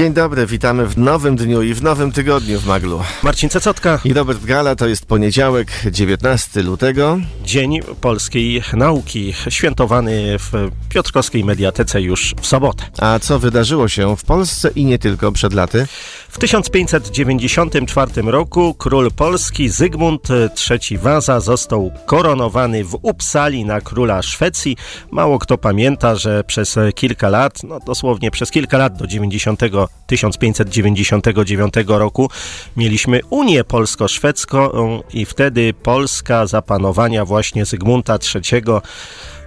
[0.00, 3.00] Dzień dobry, witamy w nowym dniu i w nowym tygodniu w Maglu.
[3.22, 4.00] Marcin Cecotka.
[4.04, 7.18] I Robert Gala, to jest poniedziałek, 19 lutego.
[7.44, 10.52] Dzień Polskiej Nauki, świętowany w
[10.88, 12.84] Piotrkowskiej Mediatece już w sobotę.
[12.98, 15.86] A co wydarzyło się w Polsce i nie tylko przed laty?
[16.30, 20.28] W 1594 roku król Polski Zygmunt
[20.70, 24.76] III Waza został koronowany w Uppsali na króla Szwecji.
[25.10, 29.60] Mało kto pamięta, że przez kilka lat, no dosłownie przez kilka lat do 90,
[30.06, 32.30] 1599 roku
[32.76, 34.70] mieliśmy Unię Polsko-Szwedzką
[35.12, 38.62] i wtedy Polska za panowania właśnie Zygmunta III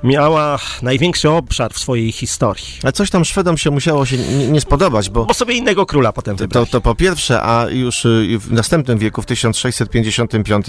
[0.03, 2.65] miała największy obszar w swojej historii.
[2.83, 5.25] A coś tam Szwedom się musiało się nie, nie spodobać, bo...
[5.25, 6.65] Bo sobie innego króla potem wybrali.
[6.65, 10.65] To, to po pierwsze, a już y, w następnym wieku, w 1655,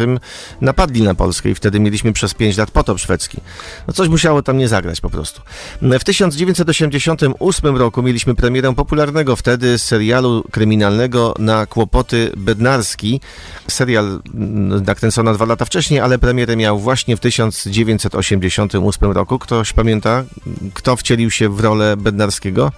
[0.61, 3.39] napadli na Polskę i wtedy mieliśmy przez 5 lat potop szwedzki.
[3.87, 5.43] No coś musiało tam nie zagrać po prostu.
[5.83, 13.21] W 1988 roku mieliśmy premierę popularnego wtedy serialu kryminalnego na kłopoty Bednarski.
[13.69, 19.39] Serial mm, nakręcono dwa lata wcześniej, ale premierę miał właśnie w 1988 roku roku.
[19.39, 20.25] Ktoś pamięta,
[20.75, 22.73] kto wcielił się w rolę Bednarskiego?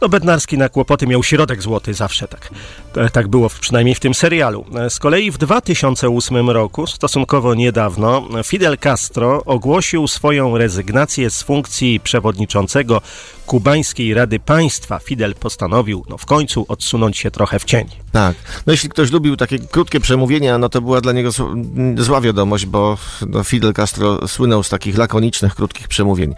[0.00, 2.50] No Bednarski na kłopoty miał środek złoty zawsze tak.
[3.12, 4.64] Tak było przynajmniej w tym serialu.
[4.88, 13.00] Z kolei w 2008 roku, stosunkowo niedawno, Fidel Castro ogłosił swoją rezygnację z funkcji przewodniczącego
[13.46, 14.98] kubańskiej Rady Państwa.
[14.98, 18.03] Fidel postanowił no, w końcu odsunąć się trochę w cień.
[18.14, 18.36] Tak.
[18.66, 21.30] No jeśli ktoś lubił takie krótkie przemówienia, no to była dla niego
[21.96, 22.98] zła wiadomość, bo
[23.28, 26.34] no, Fidel Castro słynął z takich lakonicznych, krótkich przemówień.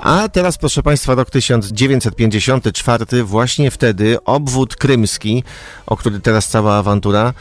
[0.00, 5.44] A teraz, proszę Państwa, rok 1954, właśnie wtedy obwód krymski,
[5.86, 7.34] o który teraz cała awantura,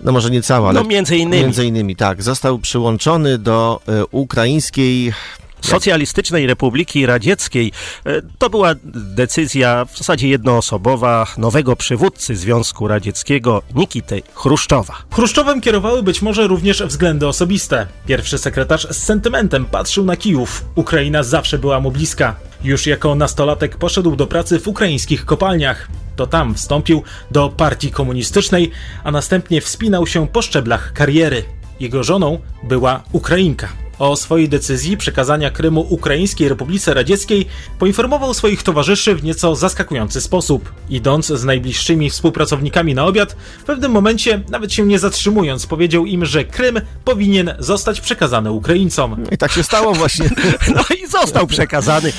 [0.00, 1.42] no może nie cała, ale no między innymi.
[1.42, 5.12] między innymi tak, został przyłączony do y, ukraińskiej
[5.60, 7.72] Socjalistycznej Republiki Radzieckiej.
[8.06, 8.74] E, to była
[9.14, 14.94] decyzja w zasadzie jednoosobowa nowego przywódcy Związku Radzieckiego Nikity Chruszczowa.
[15.12, 17.86] Chruszczowem kierowały być może również względy osobiste.
[18.06, 20.64] Pierwszy sekretarz z sentymentem patrzył na Kijów.
[20.74, 22.36] Ukraina zawsze była mu bliska.
[22.64, 25.88] Już jako nastolatek poszedł do pracy w ukraińskich kopalniach.
[26.16, 28.70] To tam wstąpił do partii komunistycznej,
[29.04, 31.44] a następnie wspinał się po szczeblach kariery.
[31.80, 33.68] Jego żoną była Ukrainka.
[34.00, 37.46] O swojej decyzji przekazania Krymu Ukraińskiej Republice Radzieckiej
[37.78, 40.72] poinformował swoich towarzyszy w nieco zaskakujący sposób.
[40.88, 46.24] Idąc z najbliższymi współpracownikami na obiad, w pewnym momencie, nawet się nie zatrzymując, powiedział im,
[46.24, 49.24] że Krym powinien zostać przekazany Ukraińcom.
[49.32, 50.30] I tak się stało właśnie.
[50.74, 52.12] No i został przekazany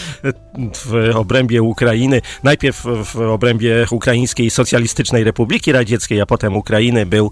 [0.75, 2.21] w obrębie Ukrainy.
[2.43, 7.31] Najpierw w obrębie Ukraińskiej Socjalistycznej Republiki Radzieckiej, a potem Ukrainy był,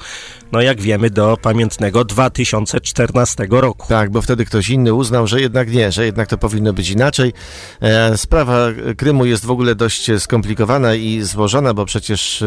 [0.52, 3.88] no jak wiemy, do pamiętnego 2014 roku.
[3.88, 6.90] Tak, bo wtedy wtedy ktoś inny uznał, że jednak nie, że jednak to powinno być
[6.90, 7.34] inaczej.
[7.82, 8.68] E, sprawa
[8.98, 12.44] Krymu jest w ogóle dość skomplikowana i złożona, bo przecież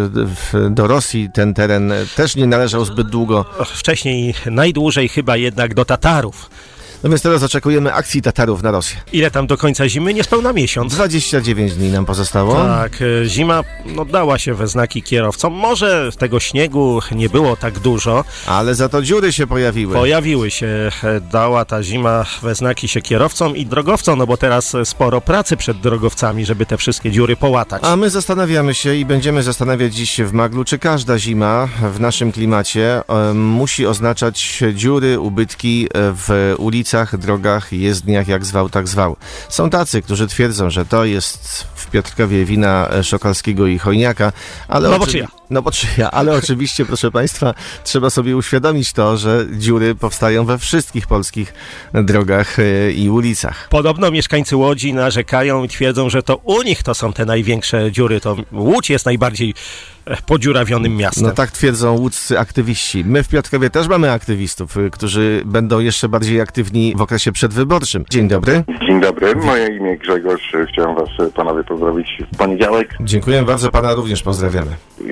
[0.71, 3.45] do Rosji ten teren też nie należał zbyt długo.
[3.67, 6.51] Wcześniej najdłużej chyba jednak do Tatarów.
[7.05, 8.97] No więc teraz oczekujemy akcji Tatarów na Rosję.
[9.13, 10.15] Ile tam do końca zimy?
[10.15, 10.95] Niespełna miesiąc.
[10.95, 12.55] 29 dni nam pozostało.
[12.55, 15.53] Tak, e, zima no, dała się we znaki kierowcom.
[15.53, 18.25] Może tego śniegu nie było tak dużo.
[18.47, 19.95] Ale za to dziury się pojawiły.
[19.95, 20.67] Pojawiły się.
[21.05, 25.57] E, dała ta zima we znaki się kierowcom i drogowcom, no bo teraz sporo pracy
[25.57, 27.83] przed drogowcami, żeby te wszystkie dziury połatać.
[27.85, 32.33] A my zastanawiamy się i będziemy zastanawiać dziś w Maglu, czy każda zima w naszym
[32.33, 39.17] klimacie e, musi oznaczać dziury, ubytki w ulicy ulicach, drogach, jezdniach, jak zwał, tak zwał.
[39.49, 44.33] Są tacy, którzy twierdzą, że to jest w Piotrkowie wina Szokalskiego i Chojniaka,
[44.69, 44.89] ale...
[44.89, 45.29] No bo czyja?
[45.51, 47.55] No bo czyja, ale oczywiście, proszę Państwa,
[47.85, 51.55] trzeba sobie uświadomić to, że dziury powstają we wszystkich polskich
[51.95, 53.69] drogach e, i ulicach.
[53.69, 58.21] Podobno mieszkańcy Łodzi narzekają i twierdzą, że to u nich to są te największe dziury,
[58.21, 59.55] to Łódź jest najbardziej
[60.27, 61.25] podziurawionym miastem.
[61.25, 63.05] No tak twierdzą łódzcy aktywiści.
[63.07, 68.05] My w Piotrkowie też mamy aktywistów, e, którzy będą jeszcze bardziej aktywni w okresie przedwyborczym.
[68.11, 68.65] Dzień dobry.
[68.87, 70.53] Dzień dobry, moje imię Grzegorz.
[70.73, 72.95] Chciałem was panowie pozdrowić w poniedziałek.
[73.01, 74.71] Dziękuję bardzo, pana również pozdrawiamy.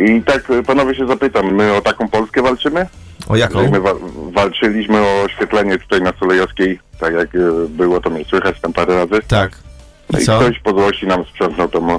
[0.09, 2.87] I tak panowie się zapytam, my o taką Polskę walczymy?
[3.29, 3.71] O jaką?
[3.71, 3.95] My wa
[4.33, 7.29] walczyliśmy o oświetlenie tutaj na Sulejowskiej, tak jak
[7.69, 9.23] było to mnie słychać tam parę razy.
[9.29, 9.53] Tak.
[10.11, 11.99] I, no i ktoś po złości nam sprzątnął tą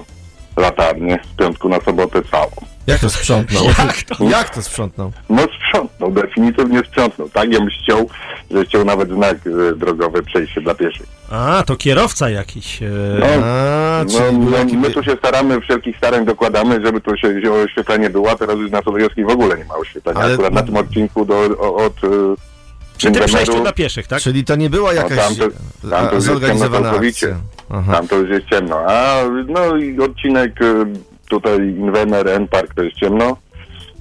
[0.57, 2.70] latarnię z piątku na sobotę całą.
[2.87, 3.63] Jak to sprzątnął?
[3.87, 4.23] Jak to?
[4.23, 5.11] Jak to sprzątnął?
[5.29, 7.29] No sprzątnął, definitywnie sprzątnął.
[7.29, 8.09] Tak, ja bym chciał,
[8.51, 9.37] że chciał nawet znak
[9.71, 11.05] e, drogowy przejście dla pieszych.
[11.31, 12.81] A, to kierowca jakiś.
[12.83, 12.89] E...
[13.19, 17.51] No, A, no, no, jaki- my tu się staramy, wszelkich starań dokładamy, żeby tu się
[17.65, 20.19] oświetlenie było, a teraz już na Solejowskiej w ogóle nie ma oświetlenia.
[20.19, 22.07] Ale- Akurat na tym odcinku do, o, od e,
[22.97, 24.21] Przy tym Wintermeru- przejściu dla pieszych, tak?
[24.21, 25.49] Czyli to nie była jakaś tamto-
[25.87, 27.35] a, tamto jest zorganizowana akcja.
[27.69, 27.93] Aha.
[27.93, 28.77] Tam to już jest ciemno.
[28.87, 29.15] A
[29.47, 30.65] no i odcinek e,
[31.31, 33.37] tutaj Inwener, N-Park to jest ciemno.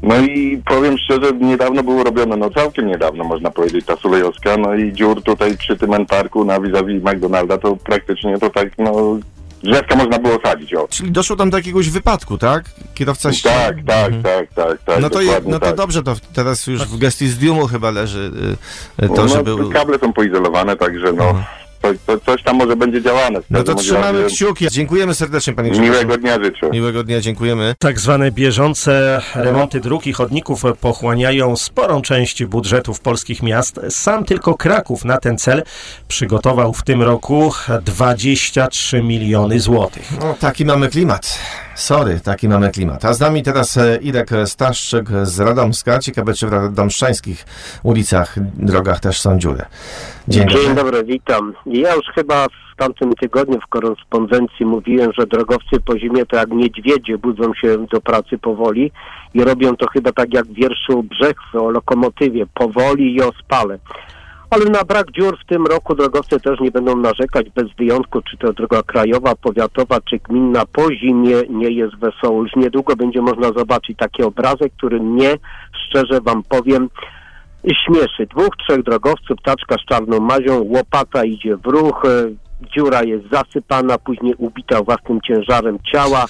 [0.02, 4.74] No i powiem szczerze, niedawno było robione, no całkiem niedawno można powiedzieć, ta Sulejowska, no
[4.74, 9.18] i dziur tutaj przy tym N-Parku na vis-a-vis McDonalda, to praktycznie to tak, no
[9.62, 10.88] drzewka można było sadzić, o.
[10.88, 12.64] Czyli doszło tam do jakiegoś wypadku, tak?
[12.94, 13.48] Kierowca się...
[13.48, 15.00] Tak, tak, tak, tak, tak.
[15.00, 15.76] No to, je, no to tak.
[15.76, 18.30] dobrze, to teraz już w gestii zdjumu chyba leży
[19.00, 19.70] y, y, to, no, że był...
[19.70, 21.44] Kable są poizolowane, także no, to,
[22.06, 23.40] to coś tam może będzie działane.
[23.50, 24.66] No to trzymamy razie kciuki.
[24.70, 25.92] Dziękujemy serdecznie, panie Grzegorzu.
[25.92, 26.70] Miłego dnia życzę.
[26.70, 27.74] Miłego dnia, dziękujemy.
[27.78, 33.80] Tak zwane bieżące remonty dróg i chodników pochłaniają sporą część budżetów polskich miast.
[33.88, 35.62] Sam tylko Kraków na ten cel
[36.08, 37.52] przygotował w tym roku
[37.84, 40.12] 23 miliony złotych.
[40.20, 41.38] No, taki mamy klimat.
[41.80, 43.04] Sorry, taki mamy klimat.
[43.04, 45.98] A z nami teraz e, Irek Staszczyk z Radomska.
[45.98, 47.44] Ciekawe, czy w radomszczańskich
[47.82, 49.64] ulicach, drogach też są dziury.
[50.28, 50.74] Dzień Dzień dobry.
[50.74, 51.54] dobry, witam.
[51.66, 56.50] Ja już chyba w tamtym tygodniu w korespondencji mówiłem, że drogowcy po zimie to jak
[56.50, 58.92] niedźwiedzie budzą się do pracy powoli
[59.34, 63.78] i robią to chyba tak jak w wierszu Brzechwy o lokomotywie, powoli i ospale.
[64.50, 68.36] Ale na brak dziur w tym roku drogowcy też nie będą narzekać bez wyjątku, czy
[68.36, 72.42] to droga krajowa, powiatowa, czy gminna po zimie nie jest wesoło.
[72.42, 75.34] Już niedługo będzie można zobaczyć taki obrazek, który mnie,
[75.72, 76.88] szczerze wam powiem,
[77.86, 78.26] śmieszy.
[78.26, 82.30] Dwóch, trzech drogowców, taczka z czarną mazią, łopata idzie w ruch, e,
[82.74, 86.26] dziura jest zasypana, później ubita własnym ciężarem ciała,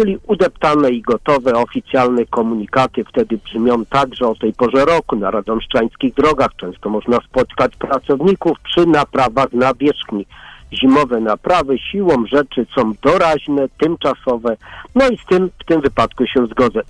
[0.00, 6.14] czyli udeptane i gotowe oficjalne komunikaty wtedy brzmią także o tej porze roku na radomszczańskich
[6.14, 6.50] drogach.
[6.56, 10.26] Często można spotkać pracowników przy naprawach na wierzchni.
[10.72, 14.56] Zimowe naprawy siłą rzeczy są doraźne, tymczasowe,
[14.94, 16.80] no i z tym w tym wypadku się zgodzę.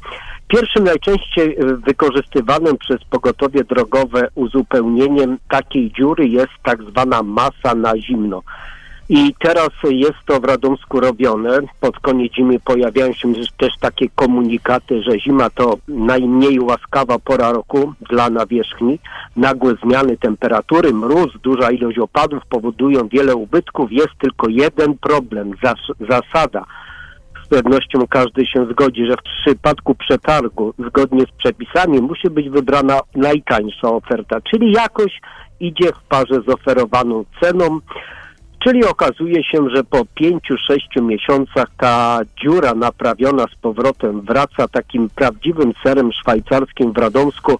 [0.49, 7.99] Pierwszym najczęściej e, wykorzystywanym przez pogotowie drogowe uzupełnieniem takiej dziury jest tak zwana masa na
[7.99, 8.43] zimno.
[9.12, 11.59] I teraz jest to w Radomsku robione.
[11.81, 17.95] Pod koniec zimy pojawiają się też takie komunikaty, że zima to najmniej łaskawa pora roku
[18.11, 18.99] dla nawierzchni.
[19.37, 23.93] Nagłe zmiany temperatury, mróz, duża ilość opadów powodują wiele ubytków.
[23.93, 26.65] Jest tylko jeden problem, zas- zasada.
[27.45, 33.01] Z pewnością każdy się zgodzi, że w przypadku przetargu zgodnie z przepisami musi być wybrana
[33.15, 35.21] najtańsza oferta, czyli jakoś
[35.61, 37.81] idzie w parze z oferowaną ceną.
[38.65, 45.09] Czyli okazuje się, że po pięciu, sześciu miesiącach ta dziura naprawiona z powrotem wraca takim
[45.09, 47.59] prawdziwym serem szwajcarskim w Radomsku.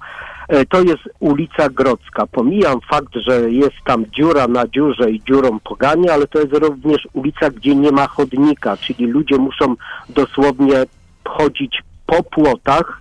[0.49, 2.27] E, To jest ulica Grodzka.
[2.27, 7.09] Pomijam fakt, że jest tam dziura na dziurze i dziurą pogania, ale to jest również
[7.13, 9.75] ulica, gdzie nie ma chodnika, czyli ludzie muszą
[10.09, 10.85] dosłownie
[11.25, 13.01] chodzić po płotach,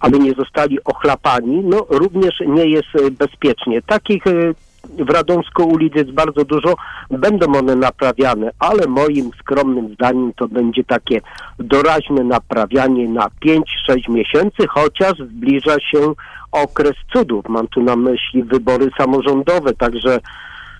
[0.00, 1.62] aby nie zostali ochlapani.
[1.64, 3.82] No również nie jest e, bezpiecznie.
[3.82, 6.74] Takich e, w Radomsku ulic jest bardzo dużo,
[7.10, 11.20] będą one naprawiane, ale moim skromnym zdaniem to będzie takie
[11.58, 13.62] doraźne naprawianie na 5-6
[14.08, 16.12] miesięcy, chociaż zbliża się
[16.52, 17.44] okres cudów.
[17.48, 20.20] Mam tu na myśli wybory samorządowe, także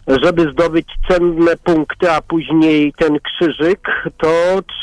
[0.07, 3.81] żeby zdobyć cenne punkty, a później ten krzyżyk,
[4.19, 4.29] to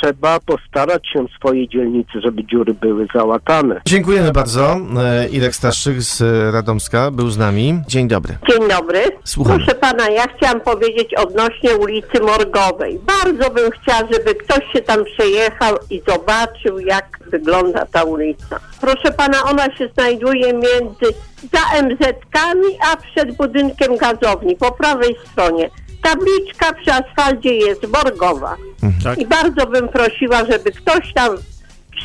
[0.02, 3.82] trzeba postarać się w swojej dzielnicy, żeby dziury były załatane.
[3.86, 4.78] Dziękujemy bardzo.
[5.00, 6.22] E, Irek Staszczyk z
[6.54, 7.82] Radomska był z nami.
[7.88, 8.38] Dzień dobry.
[8.50, 9.00] Dzień dobry.
[9.24, 9.58] Słucham.
[9.58, 13.00] Proszę pana, ja chciałam powiedzieć odnośnie ulicy Morgowej.
[13.24, 18.60] Bardzo bym chciała, żeby ktoś się tam przejechał i zobaczył, jak wygląda ta ulica.
[18.82, 21.14] Proszę pana, ona się znajduje między
[21.54, 25.70] za MZ-kami, a przed budynkiem gazowni, po prawej stronie.
[26.04, 28.56] Tabliczka przy asfalcie jest Morgowa.
[29.04, 29.18] Tak?
[29.18, 31.38] I bardzo bym prosiła, żeby ktoś tam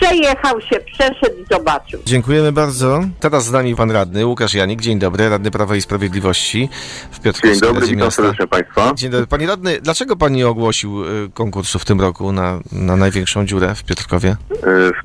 [0.00, 2.00] przejechał się, przeszedł i zobaczył.
[2.06, 3.00] Dziękujemy bardzo.
[3.20, 4.80] Teraz z nami pan radny Łukasz Janik.
[4.80, 6.68] Dzień dobry, radny Prawa i Sprawiedliwości
[7.10, 8.22] w Dzień Piotrkowskiej dobry, Radzie witam Miasta.
[8.22, 8.92] serdecznie Państwa.
[8.94, 9.26] Dzień dobry.
[9.26, 13.74] Panie radny, dlaczego pan nie ogłosił y, konkursu w tym roku na, na największą dziurę
[13.74, 14.36] w Piotrkowie?
[14.50, 14.56] E,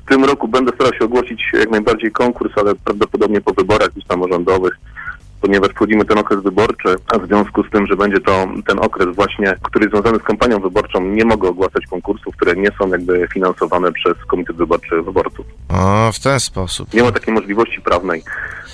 [0.06, 4.04] W tym roku będę starał się ogłosić jak najbardziej konkurs, ale prawdopodobnie po wyborach już
[4.04, 4.72] samorządowych,
[5.40, 9.16] ponieważ wchodzimy ten okres wyborczy, a w związku z tym, że będzie to ten okres
[9.16, 13.28] właśnie, który jest związany z kampanią wyborczą, nie mogę ogłaszać konkursów, które nie są jakby
[13.32, 15.46] finansowane przez Komitet Wyborczy Wyborców.
[15.68, 16.94] O, w ten sposób.
[16.94, 18.22] Nie ma takiej możliwości prawnej.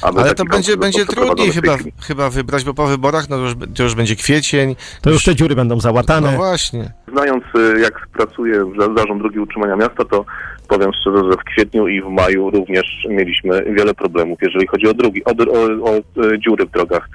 [0.02, 3.54] Aby Ale to będzie, będzie trudniej chyba, chyba wybrać, bo po wyborach no to już,
[3.76, 4.76] to już będzie kwiecień.
[5.02, 6.30] To już te dziury będą załatane.
[6.30, 6.92] No właśnie.
[7.12, 10.25] Znając y, jak pracuje za- Zarząd Drogi Utrzymania Miasta, to
[10.68, 14.94] powiem szczerze, że w kwietniu i w maju również mieliśmy wiele problemów, jeżeli chodzi o
[14.94, 17.09] drogi, o, o, o y, dziury w drogach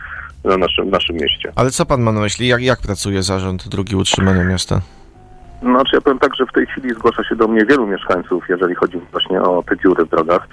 [0.44, 1.51] na naszym, w naszym mieście.
[1.56, 2.48] Ale co pan ma na myśli?
[2.48, 4.82] Jak, jak pracuje zarząd drugi utrzymania miasta?
[5.62, 8.75] Znaczy ja powiem tak, że w tej chwili zgłasza się do mnie wielu mieszkańców, jeżeli
[8.75, 10.48] chodzi właśnie o te dziury w drogach.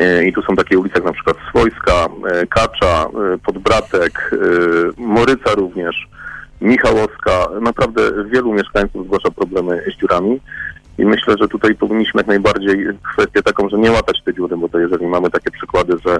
[0.00, 2.06] Y, I tu są takie ulice jak na przykład Swojska,
[2.42, 3.06] y, Kacza,
[3.46, 4.30] Podbratek,
[4.96, 6.08] Moryca również,
[6.60, 7.46] Michałowska.
[7.60, 10.40] Naprawdę wielu mieszkańców zgłasza problemy z dziurami.
[11.02, 14.68] I myślę, że tutaj powinniśmy jak najbardziej kwestię taką, że nie łatać te dziury, bo
[14.68, 16.18] to jeżeli mamy takie przykłady, że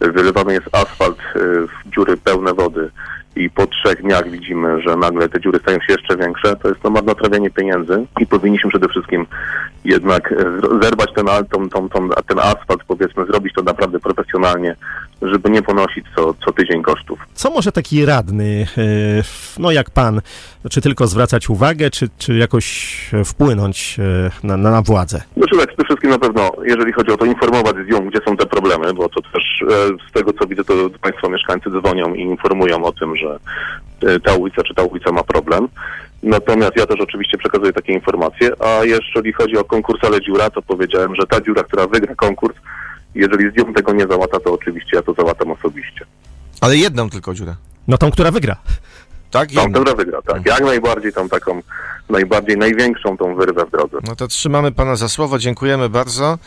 [0.00, 2.90] wylewany jest asfalt y, w dziury pełne wody
[3.36, 6.80] i po trzech dniach widzimy, że nagle te dziury stają się jeszcze większe, to jest
[6.80, 9.26] to marnotrawienie pieniędzy i powinniśmy przede wszystkim
[9.84, 10.36] jednak e,
[10.82, 14.76] zerwać ten, tą, tą, tą, ten asfalt, powiedzmy, zrobić to naprawdę profesjonalnie,
[15.22, 17.18] żeby nie ponosić co, co tydzień kosztów.
[17.34, 18.82] Co może taki radny, e,
[19.58, 20.20] no jak pan,
[20.70, 25.22] czy tylko zwracać uwagę, czy, czy jakoś wpłynąć e, na, na, na władzę?
[25.36, 28.36] Znaczy tak, przede wszystkim na pewno, jeżeli chodzi o to, informować z nią, gdzie są
[28.36, 29.64] te problemy, bo to też
[30.10, 33.23] z tego, co widzę, to Państwo mieszkańcy dzwonią i informują o tym, że
[34.02, 35.68] e, ta ulica czy ta ulica ma problem.
[36.22, 40.62] Natomiast ja też oczywiście przekazuję takie informacje, a jeżeli chodzi o konkurs Ale Dziura, to
[40.62, 42.56] powiedziałem, że ta dziura, która wygra konkurs,
[43.14, 46.06] jeżeli z nią tego nie załata, to oczywiście ja to załatam osobiście.
[46.60, 47.54] Ale jedną tylko dziurę.
[47.88, 48.56] No tą, która wygra.
[49.30, 49.52] Tak?
[49.52, 50.46] Tą, która wygra, tak.
[50.46, 51.62] Jak najbardziej tą taką,
[52.08, 53.98] najbardziej, największą tą wyrwę w drodze.
[54.08, 56.38] No to trzymamy pana za słowo, dziękujemy bardzo.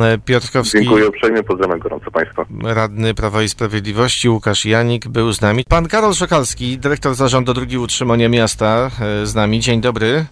[0.00, 2.44] E, Piotrkowski, Dziękuję uprzejmie, pozdrawiam gorąco Państwa.
[2.64, 5.64] radny Prawa i Sprawiedliwości, Łukasz Janik był z nami.
[5.68, 8.90] Pan Karol Szokalski, dyrektor zarządu drugi utrzymania miasta
[9.22, 9.60] e, z nami.
[9.60, 10.24] Dzień dobry.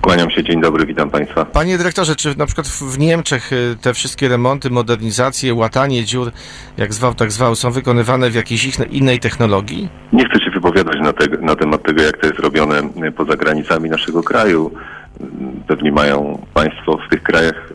[0.00, 1.44] Kłaniam się, dzień dobry, witam Państwa.
[1.44, 6.30] Panie dyrektorze, czy na przykład w Niemczech y, te wszystkie remonty, modernizacje, łatanie dziur,
[6.76, 9.88] jak zwał, tak zwał, są wykonywane w jakiejś ich- innej technologii?
[10.12, 12.82] Nie chcę się wypowiadać na, te, na temat tego, jak to jest robione
[13.16, 14.70] poza granicami naszego kraju.
[15.20, 15.24] Y,
[15.68, 17.72] Pewnie mają Państwo w tych krajach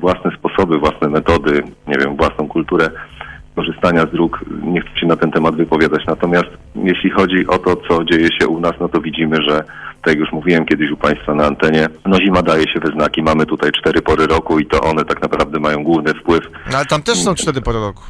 [0.00, 2.90] własne sposoby, własne metody, nie wiem, własną kulturę
[3.56, 4.44] korzystania z dróg.
[4.62, 6.02] Nie chcę się na ten temat wypowiadać.
[6.06, 9.64] Natomiast jeśli chodzi o to, co dzieje się u nas, no to widzimy, że
[10.02, 13.22] tak jak już mówiłem kiedyś u Państwa na antenie, no zima daje się we znaki.
[13.22, 16.86] Mamy tutaj cztery pory roku i to one tak naprawdę mają główny wpływ No, ale
[16.86, 18.02] tam też są cztery pory roku.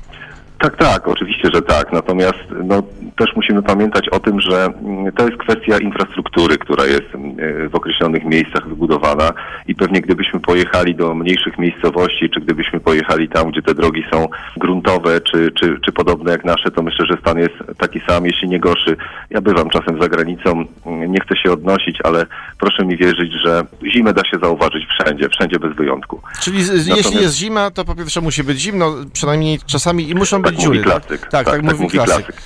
[0.62, 1.92] Tak, tak, oczywiście, że tak.
[1.92, 2.82] Natomiast no,
[3.16, 7.74] też musimy pamiętać o tym, że mm, to jest kwestia infrastruktury, która jest mm, w
[7.74, 9.32] określonych miejscach wybudowana
[9.66, 14.28] i pewnie gdybyśmy pojechali do mniejszych miejscowości, czy gdybyśmy pojechali tam, gdzie te drogi są
[14.56, 18.48] gruntowe, czy, czy, czy podobne jak nasze, to myślę, że stan jest taki sam, jeśli
[18.48, 18.96] nie gorszy.
[19.30, 22.26] Ja bywam czasem za granicą, mm, nie chcę się odnosić, ale
[22.58, 26.20] proszę mi wierzyć, że zimę da się zauważyć wszędzie, wszędzie bez wyjątku.
[26.40, 30.42] Czyli Natomiast- jeśli jest zima, to po pierwsze musi być zimno, przynajmniej czasami i muszą
[30.52, 30.78] Tak dziury.
[30.78, 31.26] mówi klasyk.
[31.30, 32.42] Tak, tak, mówi klasyk.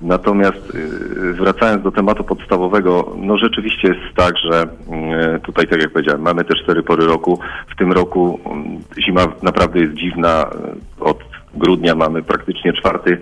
[0.00, 4.62] Natomiast y, wracając do tematu podstawowego, no rzeczywiście jest tak, że
[5.36, 7.38] y, tutaj, tak jak powiedziałem, mamy te cztery pory roku.
[7.68, 8.40] W tym roku
[8.98, 10.46] y, zima naprawdę jest dziwna.
[11.00, 11.18] Od
[11.54, 13.20] grudnia mamy praktycznie czwarty,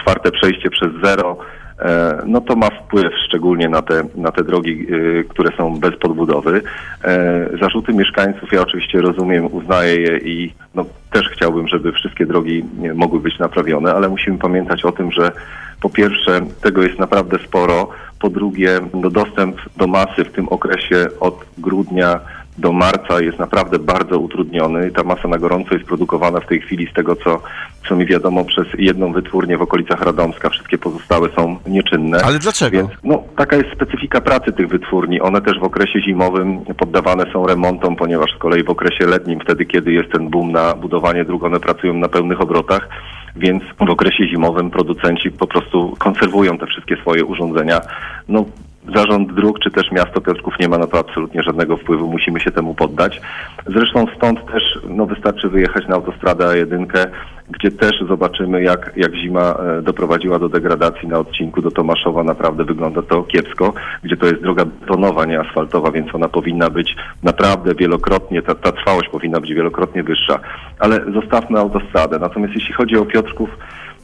[0.00, 1.36] czwarte przejście przez zero.
[1.80, 5.96] E, No to ma wpływ szczególnie na te, na te drogi, y, które są bez
[5.96, 6.62] podbudowy.
[7.04, 12.64] E, Zarzuty mieszkańców ja oczywiście rozumiem, uznaję je i no, też chciałbym, żeby wszystkie drogi
[12.94, 15.32] mogły być naprawione, ale musimy pamiętać o tym, że
[15.80, 17.88] po pierwsze tego jest naprawdę sporo,
[18.20, 22.20] po drugie no, dostęp do masy w tym okresie od grudnia
[22.58, 24.90] do marca jest naprawdę bardzo utrudniony.
[24.90, 27.42] Ta masa na gorąco jest produkowana w tej chwili z tego, co,
[27.88, 30.50] co mi wiadomo, przez jedną wytwórnię w okolicach Radomska.
[30.50, 32.18] Wszystkie pozostałe są nieczynne.
[32.24, 32.76] Ale dlaczego?
[32.76, 35.20] Więc no, taka jest specyfika pracy tych wytwórni.
[35.20, 39.64] One też w okresie zimowym poddawane są remontom, ponieważ z kolei w okresie letnim, wtedy
[39.64, 42.88] kiedy jest ten boom na budowanie dróg, one pracują na pełnych obrotach,
[43.36, 47.80] więc w okresie zimowym producenci po prostu konserwują te wszystkie swoje urządzenia.
[48.28, 48.44] No,
[48.94, 52.50] Zarząd dróg czy też miasto Piotrków nie ma na to absolutnie żadnego wpływu, musimy się
[52.50, 53.20] temu poddać.
[53.66, 56.86] Zresztą stąd też no, wystarczy wyjechać na autostradę A1,
[57.50, 62.22] gdzie też zobaczymy jak, jak zima e, doprowadziła do degradacji na odcinku do Tomaszowa.
[62.22, 66.96] Naprawdę wygląda to kiepsko, gdzie to jest droga betonowa, nie asfaltowa, więc ona powinna być
[67.22, 70.40] naprawdę wielokrotnie, ta, ta trwałość powinna być wielokrotnie wyższa.
[70.78, 72.18] Ale zostawmy autostradę.
[72.18, 73.50] Natomiast jeśli chodzi o Piotrków,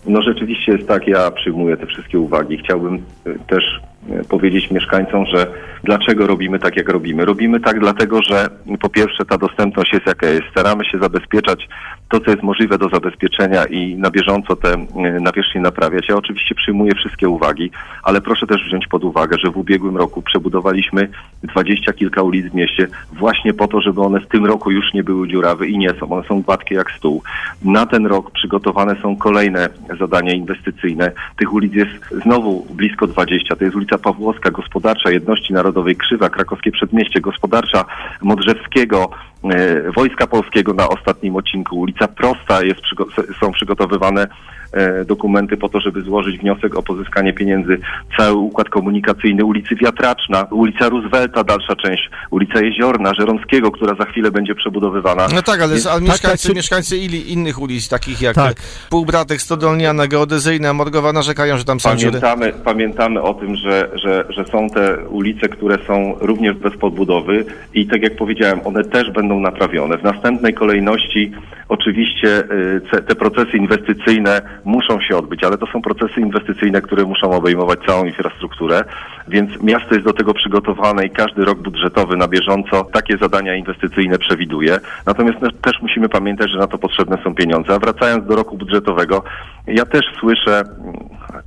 [0.07, 2.59] no rzeczywiście jest tak, ja przyjmuję te wszystkie uwagi.
[2.59, 2.95] Chciałbym
[3.27, 3.81] y, też
[4.29, 5.47] powiedzieć mieszkańcom, że
[5.85, 7.25] dlaczego robimy tak, jak robimy.
[7.25, 8.49] Robimy tak dlatego, że
[8.81, 10.47] po pierwsze ta dostępność jest jaka jest.
[10.51, 11.69] Staramy się zabezpieczać
[12.09, 16.09] to, co jest możliwe do zabezpieczenia i na bieżąco te y, nawierzchnie naprawiać.
[16.09, 17.71] Ja oczywiście przyjmuję wszystkie uwagi,
[18.03, 21.09] ale proszę też wziąć pod uwagę, że w ubiegłym roku przebudowaliśmy
[21.43, 25.05] dwadzieścia kilka ulic w mieście właśnie po to, żeby one w tym roku już nie
[25.05, 26.13] były dziurawe i nie są.
[26.13, 27.23] One są gładkie jak stół.
[27.65, 29.69] Na ten rok przygotowane są kolejne
[29.99, 31.13] zadania inwestycyjne.
[31.37, 31.91] Tych ulic jest
[32.23, 33.57] znowu blisko 20.
[33.57, 37.85] To jest ulica Pawłowska, Gospodarcza, Jedności Narodowej, Krzywa, Krakowskie Przedmieście, Gospodarcza,
[38.23, 39.11] Modrzewskiego,
[39.45, 41.81] e, Wojska Polskiego na ostatnim odcinku.
[41.81, 42.81] Ulica Prosta jest,
[43.41, 44.27] są przygotowywane
[45.07, 47.79] dokumenty po to, żeby złożyć wniosek o pozyskanie pieniędzy.
[48.17, 54.31] Cały układ komunikacyjny ulicy Wiatraczna, ulica Roosevelta, dalsza część, ulica Jeziorna, Żeromskiego, która za chwilę
[54.31, 55.27] będzie przebudowywana.
[55.35, 58.57] No tak, ale, ale mieszkańcy, tak, czy- mieszkańcy ili, innych ulic, takich jak Tak.
[58.91, 62.21] Półbratek, Stodolniana, Geodezyjna, Morgowa, narzekają, że tam są dziury.
[62.21, 67.45] Pamiętamy, pamiętamy o tym, że, że, że są te ulice, które są również bez podbudowy
[67.75, 69.99] i tak jak powiedziałem, one też będą naprawione.
[69.99, 71.33] W następnej kolejności
[71.73, 72.45] oczywiście
[72.95, 77.79] y, te procesy inwestycyjne muszą się odbyć, ale to są procesy inwestycyjne, które muszą obejmować
[77.87, 78.85] całą infrastrukturę,
[79.29, 84.19] więc miasto jest do tego przygotowane i każdy rok budżetowy na bieżąco takie zadania inwestycyjne
[84.19, 84.79] przewiduje.
[85.07, 87.75] Natomiast no, też musimy pamiętać, że na to potrzebne są pieniądze.
[87.75, 89.23] A wracając do roku budżetowego,
[89.67, 90.63] ja też słyszę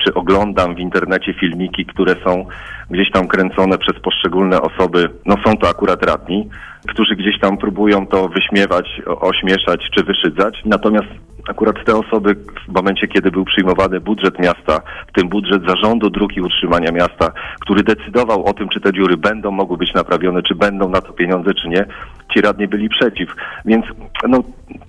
[0.04, 2.46] czy oglądam w internecie filmiki, które są
[2.90, 6.50] gdzieś tam kręcone przez poszczególne osoby, no są to akurat radni,
[6.88, 10.62] którzy gdzieś tam próbują to wyśmiewać, ośmieszać czy wyszydzać.
[10.66, 11.08] Natomiast
[11.50, 12.36] akurat te osoby
[12.70, 17.32] w momencie, kiedy był przyjmowany budżet miasta, w tym budżet zarządu dróg i utrzymania miasta,
[17.60, 21.14] który decydował o tym, czy te dziury będą mogły być naprawione, czy będą na to
[21.14, 21.86] pieniądze, czy nie,
[22.34, 23.30] ci radni byli przeciw.
[23.66, 23.86] Więc
[24.28, 24.44] no,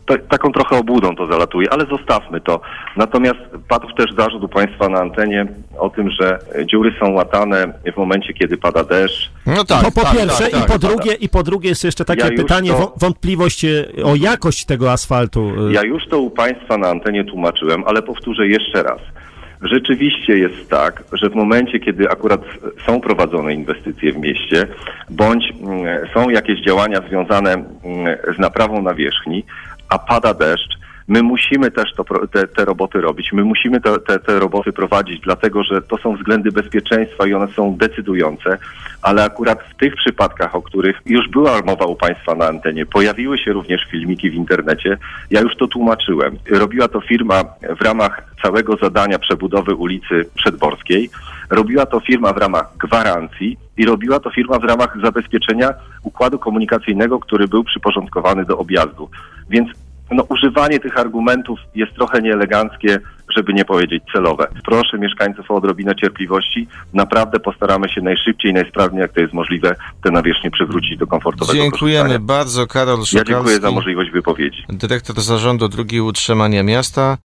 [0.07, 2.61] to, taką trochę obłudą to zalatuje, ale zostawmy to.
[2.97, 5.47] Natomiast padł też zarzut u Państwa na antenie
[5.79, 9.31] o tym, że dziury są łatane w momencie, kiedy pada deszcz.
[9.47, 10.65] No tak, to po tak, pierwsze tak, tak.
[10.65, 13.85] i po drugie i po drugie jest jeszcze takie Ja pytanie, to- wą- wątpliwość e,
[14.05, 15.53] o jakość tego asfaltu.
[15.69, 16.46] e, Ja już to u Państwa
[16.79, 19.01] na antenie tłumaczyłem, ale powtórzę jeszcze raz.
[19.63, 22.41] Rzeczywiście jest tak, że w momencie, kiedy akurat
[22.87, 24.67] są prowadzone inwestycje w mieście,
[25.11, 27.67] bądź mm, są jakieś działania związane mm,
[28.37, 29.45] z naprawą nawierzchni,
[29.89, 30.76] a pada deszcz,
[31.09, 33.33] my musimy też to, te, te roboty robić.
[33.33, 37.49] My musimy te, te, te roboty prowadzić, dlatego że to są względy bezpieczeństwa i one
[37.49, 38.59] są decydujące,
[39.03, 43.39] ale akurat w tych przypadkach, o których już była mowa u Państwa na antenie, pojawiły
[43.39, 44.99] się również filmiki w internecie,
[45.31, 46.39] ja już to tłumaczyłem.
[46.51, 47.45] Robiła to firma
[47.81, 51.11] w ramach całego zadania przebudowy ulicy Przedborskiej,
[51.51, 57.19] robiła to firma w ramach gwarancji i robiła to firma w ramach zabezpieczenia układu komunikacyjnego,
[57.19, 59.11] który był przyporządkowany do objazdu.
[59.51, 59.69] Więc
[60.11, 62.99] no, używanie tych argumentów jest trochę nieeleganckie,
[63.37, 64.47] żeby nie powiedzieć celowe.
[64.65, 66.67] Proszę mieszkańców o odrobinę cierpliwości.
[66.95, 72.19] Naprawdę postaramy się najszybciej, najsprawniej, jak to jest możliwe, te nawierzchnie przywrócić do komfortowego Dziękujemy
[72.19, 74.65] bardzo, Karol Ja Szokalski, dziękuję za możliwość wypowiedzi.
[74.69, 77.19] dyrektor zarządu drugi utrzymania miasta.